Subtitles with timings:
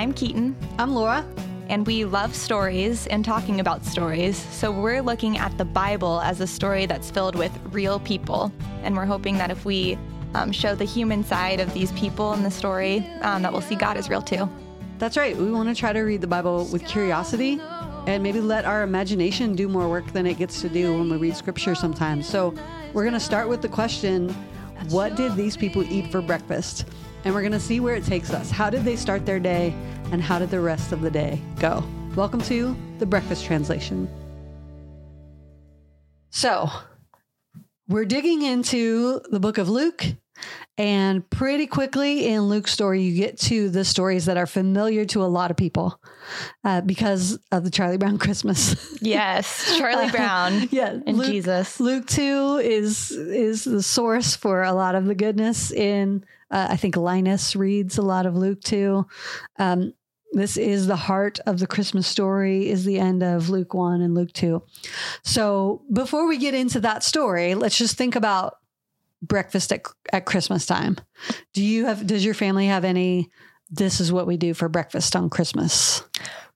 [0.00, 1.26] I'm Keaton, I'm Laura.
[1.68, 4.38] and we love stories and talking about stories.
[4.50, 8.50] So we're looking at the Bible as a story that's filled with real people.
[8.82, 9.98] And we're hoping that if we
[10.32, 13.74] um, show the human side of these people in the story, um, that we'll see
[13.74, 14.48] God is real too.
[14.96, 15.36] That's right.
[15.36, 17.60] We want to try to read the Bible with curiosity
[18.06, 21.18] and maybe let our imagination do more work than it gets to do when we
[21.18, 22.26] read scripture sometimes.
[22.26, 22.54] So,
[22.94, 24.30] we're going to start with the question
[24.88, 26.86] What did these people eat for breakfast?
[27.22, 28.50] And we're going to see where it takes us.
[28.50, 29.74] How did they start their day?
[30.10, 31.84] And how did the rest of the day go?
[32.16, 34.08] Welcome to the Breakfast Translation.
[36.30, 36.70] So,
[37.88, 40.04] we're digging into the book of Luke.
[40.78, 45.22] And pretty quickly in Luke's story, you get to the stories that are familiar to
[45.22, 46.00] a lot of people
[46.64, 48.98] uh, because of the Charlie Brown Christmas.
[49.02, 51.80] Yes, Charlie Brown yeah, and Luke, Jesus.
[51.80, 56.24] Luke two is is the source for a lot of the goodness in.
[56.50, 59.06] Uh, I think Linus reads a lot of Luke too.
[59.58, 59.94] Um,
[60.32, 62.68] this is the heart of the Christmas story.
[62.68, 64.62] Is the end of Luke one and Luke two.
[65.22, 68.56] So before we get into that story, let's just think about
[69.22, 70.96] breakfast at at Christmas time.
[71.52, 72.06] Do you have?
[72.06, 73.28] Does your family have any?
[73.70, 76.02] This is what we do for breakfast on Christmas.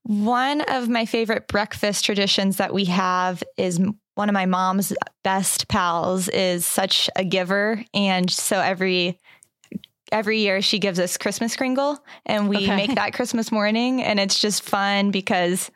[0.03, 3.81] One of my favorite breakfast traditions that we have is
[4.15, 4.93] one of my mom's
[5.23, 9.19] best pals is such a giver and so every
[10.13, 12.77] every year she gives us Christmas kringle and we Okay.
[12.77, 15.71] make that Christmas morning and it's just fun because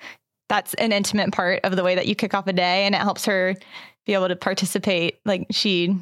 [0.48, 2.98] that's an intimate part of the way that you kick off a day and it
[2.98, 3.54] helps her
[4.06, 5.96] be able to participate like she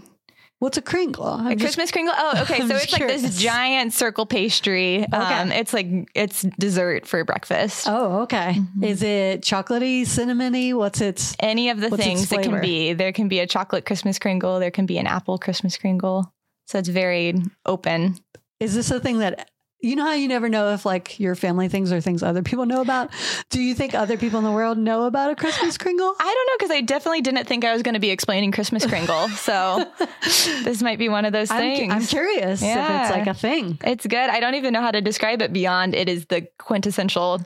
[0.58, 1.26] What's a kringle?
[1.26, 2.14] I'm a just- Christmas kringle.
[2.16, 2.62] Oh, okay.
[2.62, 5.06] I'm So it's like this giant circle pastry.
[5.12, 7.86] Um, it's like it's dessert for breakfast.
[7.86, 8.54] Oh, okay.
[8.54, 8.82] Mm-hmm.
[8.84, 10.72] Is it chocolatey, cinnamony?
[10.72, 11.36] What's its?
[11.40, 12.94] any of the things it can be.
[12.94, 14.58] There can be a chocolate Christmas kringle.
[14.58, 16.32] There can be an apple Christmas kringle.
[16.66, 18.18] So it's very open.
[18.60, 19.50] Is this a thing that
[19.80, 22.66] you know how you never know if like your family things or things other people
[22.66, 23.10] know about?
[23.50, 26.12] Do you think other people in the world know about a Christmas kringle?
[26.18, 28.86] I don't know because I definitely didn't think I was going to be explaining Christmas
[28.86, 29.28] kringle.
[29.28, 29.86] So
[30.64, 31.92] this might be one of those I'm, things.
[31.92, 33.78] I'm curious if it's like a thing.
[33.84, 34.30] It's good.
[34.30, 37.42] I don't even know how to describe it beyond it is the quintessential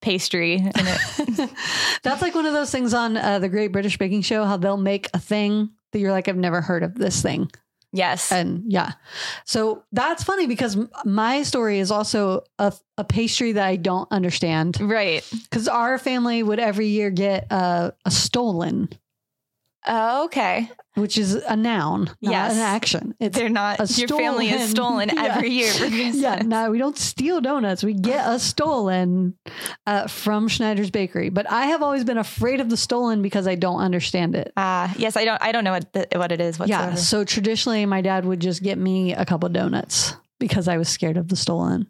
[0.00, 0.56] pastry.
[0.56, 1.50] And it,
[2.02, 4.76] That's like one of those things on uh, the Great British Baking Show, how they'll
[4.76, 7.50] make a thing that you're like, I've never heard of this thing.
[7.92, 8.32] Yes.
[8.32, 8.92] And yeah.
[9.44, 14.80] So that's funny because my story is also a, a pastry that I don't understand.
[14.80, 15.28] right.
[15.44, 18.88] Because our family would every year get a, a stollen,
[19.86, 20.70] Oh, okay.
[20.94, 22.52] which is a noun, not Yes.
[22.52, 23.14] an action.
[23.18, 25.34] It's They're not, a your family is stolen- stolen Yeah.
[25.36, 26.16] every year for Christmas.
[26.16, 27.82] yeah, no, we don't steal donuts.
[27.82, 29.34] We get a stollen
[29.86, 31.30] uh, from Schneider's Bakery.
[31.30, 34.52] But I have always been afraid of the stollen because I don't understand it.
[34.56, 35.42] Uh, yes, I don't.
[35.42, 36.90] I don't know what the, what it is whatsoever.
[36.90, 36.94] Yeah.
[36.96, 41.16] So traditionally, my dad would just get me a couple donuts because I was scared
[41.16, 41.88] of the stollen.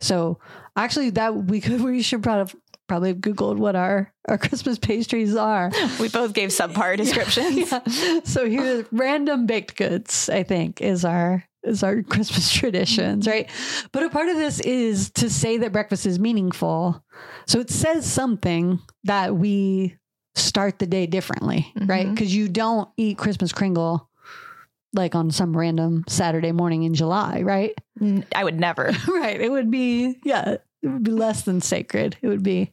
[0.00, 0.38] So
[0.76, 2.58] actually, that we could we should probably
[2.90, 5.70] probably have googled what our our Christmas pastries are.
[6.00, 7.72] We both gave subpar descriptions.
[7.86, 8.20] Yeah.
[8.24, 10.28] So here, random baked goods.
[10.28, 13.48] I think is our is our Christmas traditions, right?
[13.92, 17.04] But a part of this is to say that breakfast is meaningful.
[17.46, 19.96] So it says something that we
[20.34, 22.06] start the day differently, right?
[22.08, 22.14] Mhm.
[22.14, 24.08] Because you don't eat Christmas kringle
[24.92, 27.72] like on some random Saturday morning in July, right?
[28.34, 28.90] I would never.
[29.08, 29.40] right.
[29.40, 32.16] It would be, yeah, it would be less than sacred.
[32.22, 32.72] It would be,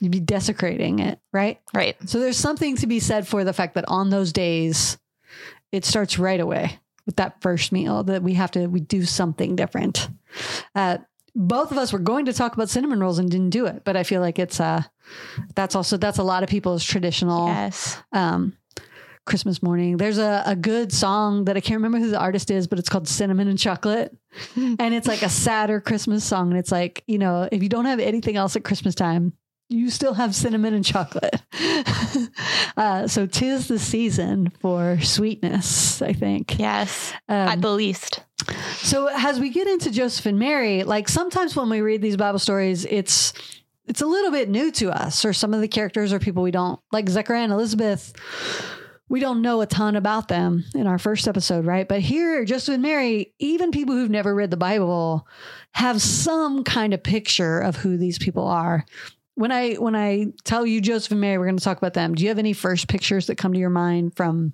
[0.00, 1.60] you'd be desecrating it, right?
[1.74, 1.96] Right.
[2.08, 4.98] So there's something to be said for the fact that on those days,
[5.72, 9.56] it starts right away with that first meal that we have to, we do something
[9.56, 10.08] different.
[10.74, 10.98] Uh,
[11.34, 13.96] both of us were going to talk about cinnamon rolls and didn't do it, but
[13.96, 14.82] I feel like it's, uh,
[15.54, 17.98] that's also, that's a lot of people's traditional, Yes.
[18.12, 18.56] um,
[19.30, 19.96] Christmas morning.
[19.96, 22.88] There's a, a good song that I can't remember who the artist is, but it's
[22.88, 24.12] called Cinnamon and Chocolate.
[24.56, 26.50] and it's like a sadder Christmas song.
[26.50, 29.32] And it's like, you know, if you don't have anything else at Christmas time,
[29.68, 31.40] you still have cinnamon and chocolate.
[32.76, 36.58] uh, so tis the season for sweetness, I think.
[36.58, 37.12] Yes.
[37.28, 38.24] Um, At the least.
[38.78, 42.40] so as we get into Joseph and Mary, like sometimes when we read these Bible
[42.40, 43.32] stories, it's
[43.86, 46.50] it's a little bit new to us, or some of the characters are people we
[46.50, 48.12] don't like Zechariah and Elizabeth.
[49.10, 51.86] We don't know a ton about them in our first episode, right?
[51.86, 55.26] But here, Joseph and Mary, even people who've never read the Bible
[55.72, 58.86] have some kind of picture of who these people are.
[59.34, 62.14] When I when I tell you Joseph and Mary, we're going to talk about them.
[62.14, 64.52] Do you have any first pictures that come to your mind from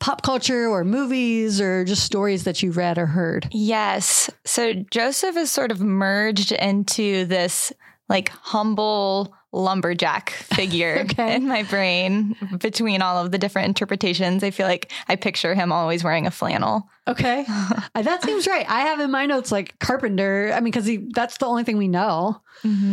[0.00, 3.48] pop culture or movies or just stories that you've read or heard?
[3.52, 4.30] Yes.
[4.44, 7.72] So Joseph is sort of merged into this
[8.08, 11.34] like humble lumberjack figure Okay.
[11.36, 14.44] in my brain between all of the different interpretations.
[14.44, 16.88] I feel like I picture him always wearing a flannel.
[17.06, 17.44] Okay.
[17.94, 18.68] Uh, that seems right.
[18.68, 20.52] I have in my notes like carpenter.
[20.54, 22.40] I mean, because that's the only thing we know.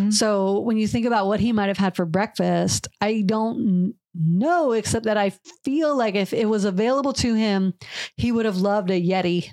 [0.10, 4.72] So when you think about what he might have had for breakfast, I don't know,
[4.72, 5.32] except that I
[5.64, 7.74] feel like if it was available to him,
[8.16, 9.50] he would have loved a Yeti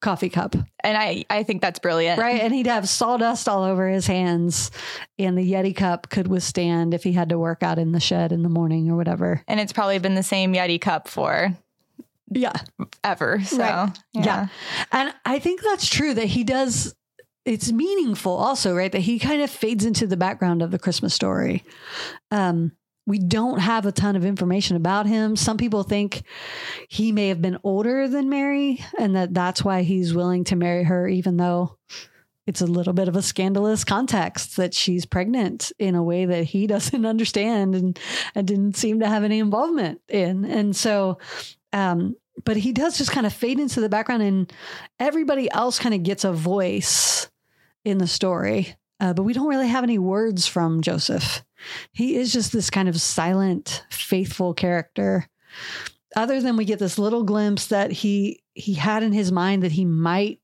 [0.00, 2.20] coffee cup, And I, I think that's brilliant.
[2.20, 2.40] right?
[2.40, 4.70] And he'd have sawdust all over his hands,
[5.18, 8.32] and the Yeti cup could withstand if he had to work out in the shed
[8.32, 9.42] in the morning or whatever.
[9.48, 11.56] And it's probably been the same Yeti cup for
[12.30, 12.52] Yeah.
[13.04, 13.40] ever.
[13.42, 13.98] So, Right.
[14.12, 14.22] yeah.
[14.24, 14.46] Yeah.
[14.92, 16.94] And I think that's true that he does.
[17.44, 18.90] It's meaningful also, right?
[18.90, 21.62] That he kind of fades into the background of the Christmas story.
[22.32, 22.72] Um,
[23.06, 25.36] we don't have a ton of information about him.
[25.36, 26.22] Some people think
[26.88, 30.82] he may have been older than Mary and that that's why he's willing to marry
[30.82, 31.78] her, even though
[32.46, 36.44] it's a little bit of a scandalous context that she's pregnant in a way that
[36.44, 37.98] he doesn't understand and,
[38.34, 40.44] and didn't seem to have any involvement in.
[40.44, 41.18] And so,
[41.72, 44.52] um, but he does just kind of fade into the background and
[44.98, 47.30] everybody else kind of gets a voice
[47.84, 48.76] in the story.
[48.98, 51.44] Uh, but we don't really have any words from Joseph.
[51.92, 55.28] He is just this kind of silent, faithful character.
[56.14, 59.72] Other than we get this little glimpse that he he had in his mind that
[59.72, 60.40] he might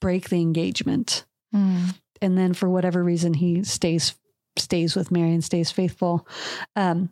[0.00, 1.94] break the engagement, Mm.
[2.22, 4.14] and then for whatever reason he stays
[4.56, 6.26] stays with Mary and stays faithful.
[6.74, 7.10] Um,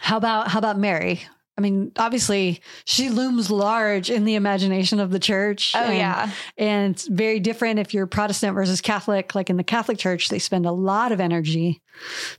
[0.00, 1.20] how about how about Mary?
[1.58, 5.72] I mean, obviously, she looms large in the imagination of the church.
[5.74, 6.30] Oh, and- yeah.
[6.56, 9.34] and it's very different if you're Protestant versus Catholic.
[9.34, 11.82] Like in the Catholic Church, they spend a lot of energy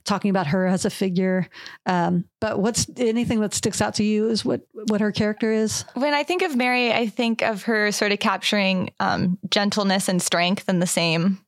[0.04, 1.46] talking about her as a figure.
[1.84, 5.84] Um, but what's anything that sticks out to you is what what her character is.
[5.92, 10.22] When I think of Mary, I think of her sort of capturing um, gentleness and
[10.22, 11.40] strength in the same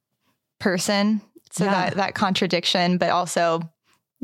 [0.60, 1.22] person.
[1.52, 1.70] So Yeah.
[1.70, 3.62] that that contradiction, but also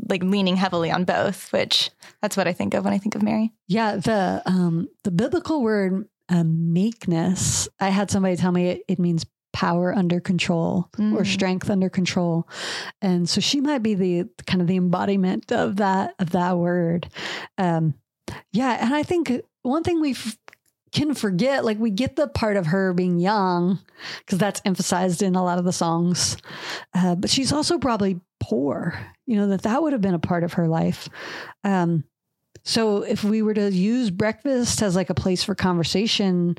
[0.07, 1.89] like leaning heavily on both, which
[2.21, 3.51] that's what I think of when I think of Mary.
[3.67, 7.67] Yeah, the um, the biblical word uh, meekness.
[7.79, 11.25] I had somebody tell me it, it means power under control or Mm.
[11.25, 12.47] strength under control,
[13.01, 17.09] and so she might be the kind of the embodiment of that of that word.
[17.57, 17.95] Um,
[18.51, 20.37] yeah, and I think one thing we f-
[20.91, 23.79] can forget, like we get the part of her being young
[24.19, 26.37] because that's emphasized in a lot of the songs,
[26.93, 28.99] uh, but she's also probably poor.
[29.25, 31.09] You know that that would have been a part of her life.
[31.63, 32.03] Um,
[32.63, 36.57] so if we were to use breakfast as like a place for conversation,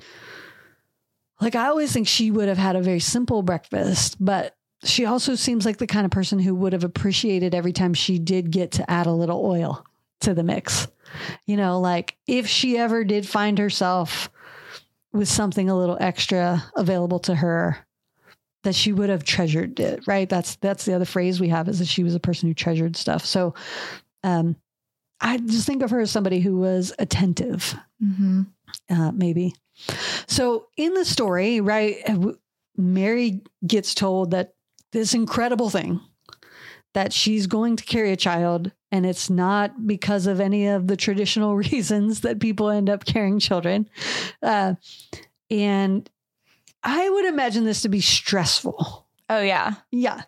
[1.41, 5.35] like I always think she would have had a very simple breakfast, but she also
[5.35, 8.73] seems like the kind of person who would have appreciated every time she did get
[8.73, 9.85] to add a little oil
[10.21, 10.89] to the mix.
[11.47, 14.31] You know, like if she ever did find herself
[15.13, 17.79] with something a little extra available to her,
[18.63, 20.29] that she would have treasured it, right?
[20.29, 22.97] That's that's the other phrase we have is that she was a person who treasured
[22.97, 23.25] stuff.
[23.25, 23.55] So
[24.23, 24.57] um
[25.21, 28.43] I just think of her as somebody who was attentive, Mm-hmm.
[28.91, 29.55] uh, maybe.
[30.27, 32.33] So in the story, right, uh,
[32.77, 34.55] Mary gets told that
[34.93, 36.01] this incredible thing
[36.95, 40.97] that she's going to carry a child, and it's not because of any of the
[40.97, 43.89] traditional reasons that people end up carrying children.
[44.43, 44.75] Uh,
[45.51, 46.09] and
[46.83, 49.07] I would imagine this to be stressful.
[49.29, 49.75] Oh yeah.
[49.93, 50.23] Yeah.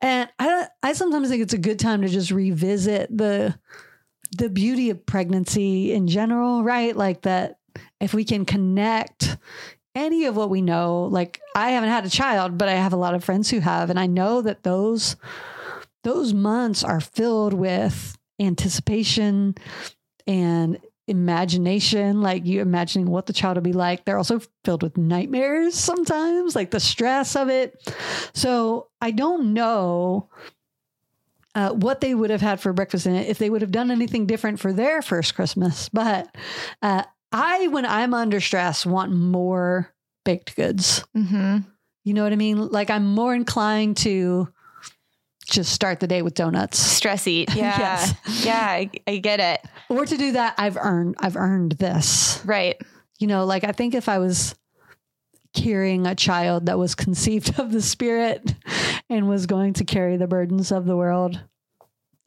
[0.00, 3.56] And I I sometimes think it's a good time to just revisit the
[4.36, 6.96] the beauty of pregnancy in general, right?
[6.96, 7.58] Like that
[8.00, 9.36] if we can connect
[9.94, 12.96] any of what we know, like I haven't had a child, but I have a
[12.96, 15.14] lot of friends who have and I know that those
[16.02, 19.54] those months are filled with anticipation
[20.26, 24.04] and imagination, like you imagining what the child will be like.
[24.04, 27.92] They're also filled with nightmares sometimes, like the stress of it.
[28.34, 30.28] So I don't know
[31.54, 33.90] uh, what they would have had for breakfast in it if they would have done
[33.90, 35.88] anything different for their first Christmas.
[35.88, 36.34] But
[36.80, 39.92] uh, I, when I'm under stress, want more
[40.24, 41.04] baked goods.
[41.16, 41.58] Mm-hmm.
[42.04, 42.68] You know what I mean?
[42.68, 44.48] Like I'm more inclined to
[45.52, 46.78] just start the day with donuts.
[46.78, 47.54] Stress eat.
[47.62, 47.78] Yeah.
[47.78, 48.44] Yes.
[48.44, 48.66] Yeah.
[48.66, 49.64] I, I get it.
[49.88, 52.42] Or to do that, I've earned I've earned this.
[52.44, 52.80] Right.
[53.18, 54.54] You know, like I think if I was
[55.54, 58.54] carrying a child that was conceived of the spirit
[59.08, 61.40] and was going to carry the burdens of the world,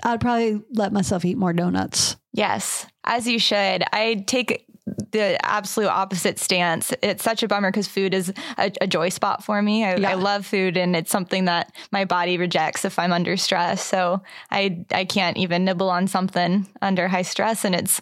[0.03, 2.15] I'd probably let myself eat more donuts.
[2.31, 3.83] Yes, as you should.
[3.91, 4.65] I take
[5.11, 6.93] the absolute opposite stance.
[7.01, 9.83] It's such a bummer because food is a, a joy spot for me.
[9.83, 10.11] I, Yeah.
[10.11, 13.83] I love food, and it's something that my body rejects if I'm under stress.
[13.83, 17.99] So I I can't even nibble on something under high stress, and it's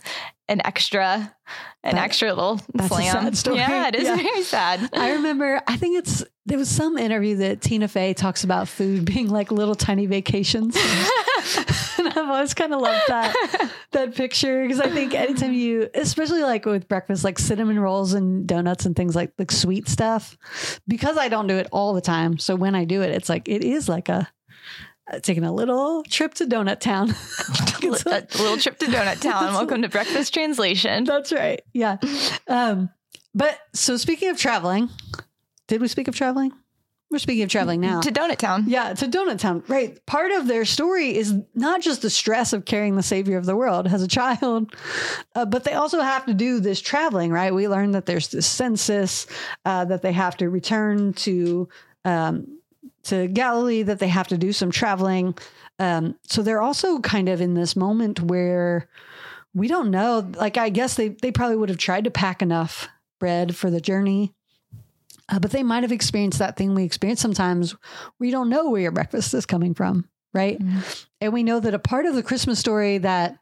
[0.50, 1.34] an extra,
[1.84, 3.56] an That- extra little that's slam.
[3.58, 4.16] Yeah, it is Yeah.
[4.18, 4.90] very sad.
[4.94, 9.06] I remember, I think it's there was some interview that Tina Fey talks about food
[9.14, 10.76] being like little tiny vacations.
[11.98, 16.42] and I've always kind of loved that that picture because I think anytime you, especially
[16.42, 20.38] like with breakfast, like cinnamon rolls and donuts and things like like sweet stuff,
[20.88, 22.38] because I don't do it all the time.
[22.38, 24.30] So when I do it, it's like it is like a
[25.12, 27.10] uh, taking a little trip to Donut Town.
[27.10, 29.54] a little trip to Donut Town.
[29.54, 31.04] Welcome to Breakfast Translation.
[31.04, 31.62] That's right.
[31.74, 31.98] Yeah.
[32.48, 32.90] Um,
[33.36, 34.90] but so speaking of traveling,
[35.68, 36.52] did we speak of traveling?
[37.14, 38.02] We're speaking of traveling now.
[38.02, 38.64] To Donut Town.
[38.66, 39.64] Yeah, to Donut Town.
[39.68, 40.04] Right.
[40.08, 43.56] Part of their story is not just the stress of carrying the savior of the
[43.56, 44.76] world as a child,
[45.36, 47.54] uh, but they also have to do this traveling, right?
[47.54, 49.28] We learned that there's this census,
[49.64, 51.70] uh, that they have to return to
[52.04, 52.58] um,
[53.04, 55.38] to Galilee, that they have to do some traveling.
[55.78, 58.88] Um, so they're also kind of in this moment where
[59.54, 60.32] we don't know.
[60.36, 62.88] Like, I guess they, they probably would have tried to pack enough
[63.20, 64.34] bread for the journey.
[65.30, 67.76] Uh, but they might have experienced that thing we experience sometimes
[68.18, 70.60] where you don't know where your breakfast is coming from, right?
[70.60, 70.80] Mm-hmm.
[71.22, 73.38] And we know that a part of the Christmas story that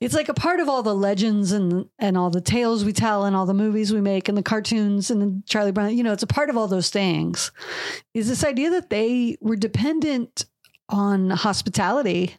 [0.00, 3.24] it's like a part of all the legends and and all the tales we tell
[3.24, 6.12] and all the movies we make and the cartoons and the Charlie Brown, you know,
[6.12, 7.52] it's a part of all those things.
[8.12, 10.46] Is this idea that they were dependent
[10.88, 12.36] on hospitality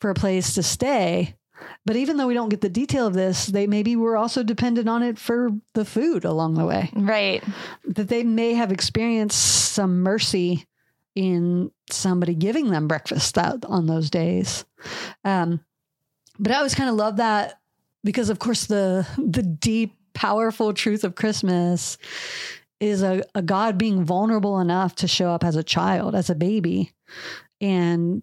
[0.00, 1.36] for a place to stay
[1.84, 4.88] but even though we don't get the detail of this, they maybe were also dependent
[4.88, 6.90] on it for the food along the way.
[6.94, 7.42] Right.
[7.84, 10.66] That they may have experienced some mercy
[11.14, 14.64] in somebody giving them breakfast that, on those days.
[15.24, 15.60] Um,
[16.38, 17.58] but I always kind of love that
[18.04, 21.96] because, of course, the the deep, powerful truth of Christmas
[22.78, 26.34] is a, a God being vulnerable enough to show up as a child, as a
[26.34, 26.92] baby,
[27.60, 28.22] and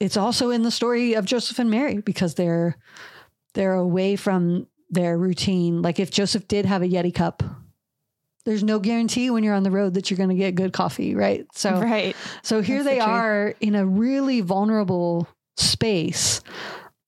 [0.00, 2.76] it's also in the story of Joseph and Mary because they're
[3.54, 5.82] they're away from their routine.
[5.82, 7.42] Like if Joseph did have a Yeti cup,
[8.44, 11.14] there's no guarantee when you're on the road that you're going to get good coffee,
[11.14, 11.46] right?
[11.52, 12.16] So right.
[12.42, 16.40] So here That's they the are in a really vulnerable space.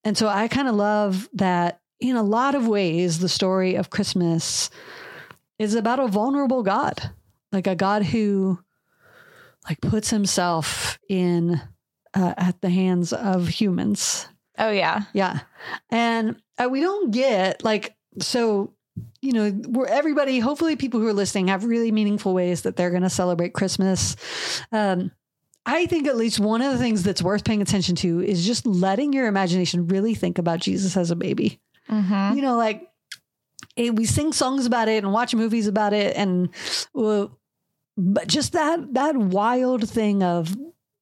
[0.04, 3.90] And so I kind of love that in a lot of ways the story of
[3.90, 4.68] Christmas
[5.58, 7.10] is about a vulnerable God.
[7.52, 8.58] Like a God who
[9.68, 11.60] like puts himself in
[12.14, 14.28] uh, at the hands of humans.
[14.58, 15.40] Oh yeah, yeah,
[15.90, 18.74] and uh, we don't get like so.
[19.22, 22.90] You know, we're everybody, hopefully, people who are listening have really meaningful ways that they're
[22.90, 24.16] going to celebrate Christmas.
[24.70, 25.12] Um,
[25.64, 28.66] I think at least one of the things that's worth paying attention to is just
[28.66, 31.60] letting your imagination really think about Jesus as a baby.
[31.88, 32.36] Mm-hmm.
[32.36, 32.88] You know, like
[33.76, 36.48] it, we sing songs about it and watch movies about it, and
[37.96, 40.54] but just that that wild thing of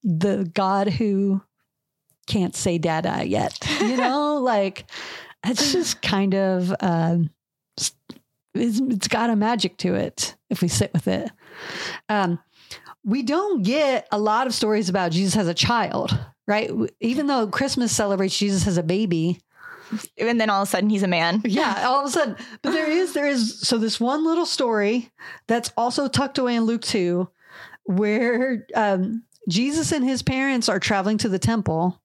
[0.02, 1.42] the God who
[2.26, 3.59] can't say dada yet.
[3.80, 4.85] You know, like
[5.45, 7.19] it's just kind of uh,
[8.54, 11.30] it's, it's got a magic to it if we sit with it.
[12.09, 12.38] Um,
[13.04, 16.71] we don't get a lot of stories about Jesus as a child, right?
[17.00, 19.40] Even though Christmas celebrates Jesus as a baby,
[20.19, 21.42] and then all of a sudden he's a man.
[21.45, 22.37] Yeah, all of a sudden.
[22.62, 25.11] But there is there is so this one little story
[25.47, 27.28] that's also tucked away in Luke 2
[27.85, 32.00] where um, Jesus and his parents are traveling to the temple.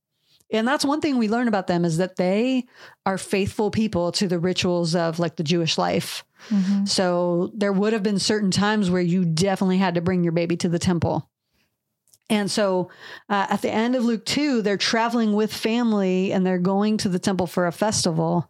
[0.52, 2.66] And that's one thing we learn about them is that they
[3.06, 6.24] are faithful people to the rituals of like the Jewish life.
[6.50, 6.86] Mm-hmm.
[6.86, 10.56] So there would have been certain times where you definitely had to bring your baby
[10.58, 11.30] to the temple.
[12.30, 12.90] And so
[13.30, 17.10] uh, at the end of Luke 2, they're traveling with family and they're going to
[17.10, 18.50] the temple for a festival.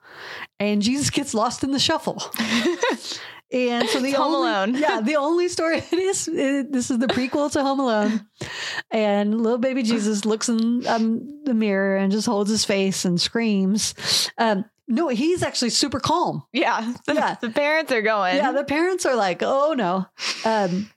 [0.59, 2.21] And Jesus gets lost in the shuffle.
[3.55, 4.75] And so the Home only, Alone.
[4.81, 8.27] yeah, the only story it is it, this is the prequel to Home Alone,
[8.91, 13.19] and little baby Jesus looks in um, the mirror and just holds his face and
[13.19, 13.95] screams.
[14.37, 16.43] Um, no, he's actually super calm.
[16.51, 17.35] Yeah, the, yeah.
[17.41, 18.35] The parents are going.
[18.35, 20.05] Yeah, the parents are like, oh no.
[20.43, 20.91] Um,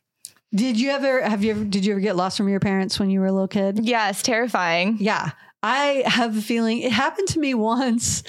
[0.52, 3.08] did you ever have you ever did you ever get lost from your parents when
[3.08, 3.80] you were a little kid?
[3.82, 4.96] Yes, terrifying.
[4.98, 5.30] Yeah.
[5.62, 8.22] I have a feeling it happened to me once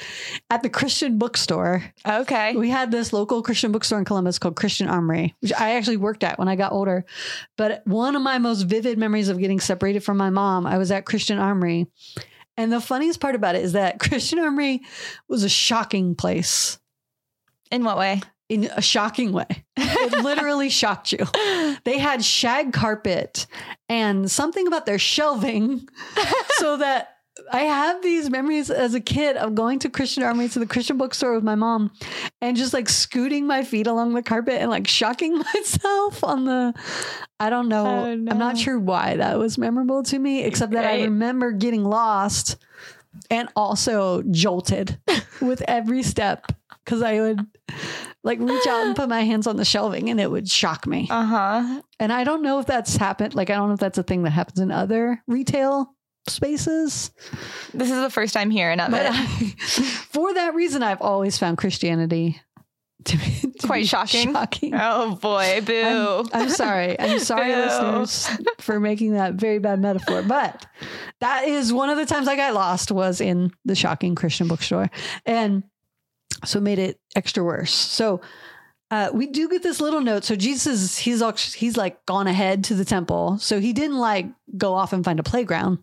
[0.50, 1.84] at the Christian bookstore.
[2.08, 2.56] Okay.
[2.56, 6.24] We had this local Christian bookstore in Columbus called Christian Armory, which I actually worked
[6.24, 7.06] at when I got older.
[7.56, 10.92] But one of my most vivid memories of getting separated from my mom, I was
[10.92, 11.88] at Christian Armory.
[12.58, 14.82] And the funniest part about it is that Christian Armory
[15.28, 16.80] was a shocking place.
[17.72, 18.22] In what way?
[18.50, 19.46] in a shocking way.
[19.78, 21.28] It literally shocked you.
[21.84, 23.46] They had shag carpet
[23.88, 25.88] and something about their shelving
[26.58, 27.19] so that
[27.52, 30.98] I have these memories as a kid of going to Christian Armory to the Christian
[30.98, 31.92] bookstore with my mom
[32.42, 36.74] and just like scooting my feet along the carpet and like shocking myself on the
[37.40, 37.86] I don't know.
[37.86, 38.32] Oh, no.
[38.32, 41.02] I'm not sure why that was memorable to me, except that right.
[41.02, 42.58] I remember getting lost
[43.32, 45.00] and also jolted
[45.42, 46.52] with every step
[46.84, 47.46] because I would
[48.24, 51.08] like reach out and put my hands on the shelving and it would shock me.
[51.10, 51.82] Uh huh.
[52.00, 53.36] And I don't know if that's happened.
[53.36, 55.94] Like, I don't know if that's a thing that happens in other retail
[56.30, 57.12] spaces.
[57.74, 59.12] This is the first time hearing of But it.
[59.12, 59.16] I,
[60.12, 62.42] for that reason, I've always found Christianity
[63.06, 64.34] to be to Quite be shocking.
[64.34, 64.74] shocking.
[64.76, 65.74] oh boy, boo.
[66.34, 67.00] I'm, I'm sorry.
[67.00, 67.56] I'm sorry, Ew.
[67.56, 70.22] listeners, for making that very bad metaphor.
[70.22, 70.66] But
[71.22, 74.90] that is one of the times I got lost was in the shocking Christian bookstore,
[75.26, 75.64] and
[76.46, 77.74] so it made it extra worse.
[77.74, 78.22] So.
[78.92, 80.24] Uh, we do get this little note.
[80.24, 81.22] So Jesus, he's
[81.54, 83.38] he's like gone ahead to the temple.
[83.38, 84.26] So he didn't like
[84.58, 85.78] go off and find a playground.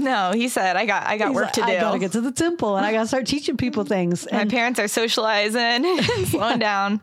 [0.00, 1.66] No, he said I got I got He's work like, to do.
[1.66, 4.26] I gotta get to the temple and I gotta start teaching people things.
[4.32, 7.00] My parents are socializing, slowing down.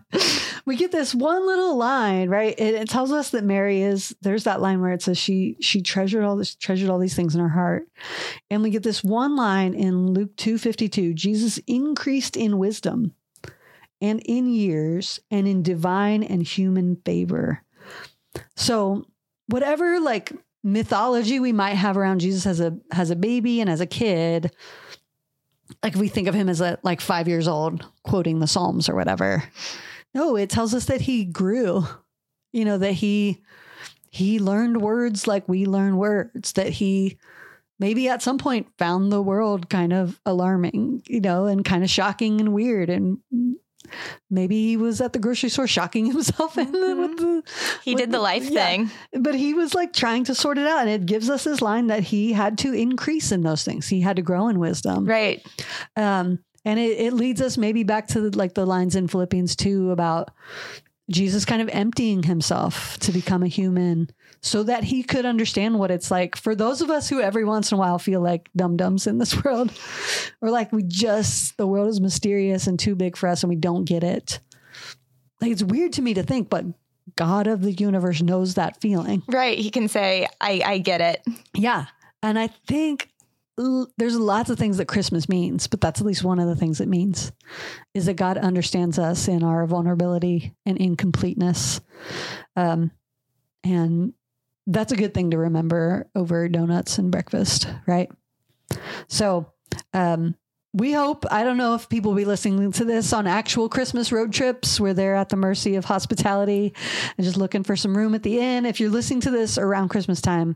[0.66, 2.56] we get this one little line, right?
[2.58, 4.16] It, it tells us that Mary is.
[4.22, 7.36] There's that line where it says she she treasured all this treasured all these things
[7.36, 7.88] in her heart,
[8.50, 11.14] and we get this one line in Luke two fifty two.
[11.14, 13.14] Jesus increased in wisdom,
[14.02, 17.64] and in years, and in divine and human favor.
[18.56, 19.06] So
[19.48, 20.32] whatever like
[20.68, 24.52] mythology we might have around Jesus as a as a baby and as a kid,
[25.82, 28.96] like we think of him as a like five years old quoting the Psalms or
[28.96, 29.44] whatever.
[30.14, 31.86] No, it tells us that he grew.
[32.52, 33.44] You know, that he
[34.10, 37.18] he learned words like we learn words, that he
[37.80, 41.90] maybe at some point found the world kind of alarming, you know, and kind of
[41.90, 42.90] shocking and weird.
[42.90, 43.20] And
[44.30, 47.44] maybe he was at the grocery store shocking himself in the, with the
[47.84, 48.90] He did the life thing.
[49.14, 50.82] but he was like trying to sort it out.
[50.82, 53.88] And it gives us this line that he had to increase in those things.
[53.88, 55.06] He had to grow in wisdom.
[55.06, 55.46] Right.
[55.96, 59.92] Um, and it, it leads us maybe back to like the lines in Philippians 2
[59.92, 60.30] about
[61.10, 64.10] Jesus kind of emptying himself to become a human
[64.42, 67.72] so that he could understand what it's like for those of us who every once
[67.72, 69.72] in a while feel like dum dums in this world,
[70.42, 73.56] or like we just, the world is mysterious and too big for us and we
[73.56, 74.40] don't get it.
[75.40, 76.66] Like it's weird to me to think, but
[77.16, 79.24] God of the universe knows that feeling.
[79.28, 79.58] Right.
[79.58, 81.24] He can say, I, I get it.
[81.54, 81.86] Yeah.
[82.22, 83.10] And I think
[83.98, 86.80] there's lots of things that Christmas means, but that's at least one of the things
[86.80, 87.32] it means
[87.94, 91.82] is that God understands us in our vulnerability and incompleteness.
[92.56, 92.92] Um,
[93.64, 94.14] and
[94.68, 98.12] that's a good thing to remember over donuts and breakfast, right?
[99.08, 99.52] So,
[99.94, 100.36] um,
[100.78, 104.12] we hope, I don't know if people will be listening to this on actual Christmas
[104.12, 106.74] road trips where they're at the mercy of hospitality
[107.18, 108.66] and just looking for some room at the inn.
[108.66, 110.56] If you're listening to this around Christmas time,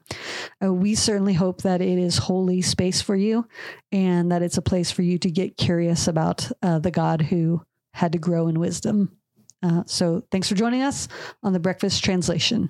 [0.63, 3.47] uh, we certainly hope that it is holy space for you
[3.91, 7.63] and that it's a place for you to get curious about uh, the God who
[7.93, 9.17] had to grow in wisdom.
[9.63, 11.07] Uh, so thanks for joining us
[11.41, 12.69] on the Breakfast Translation.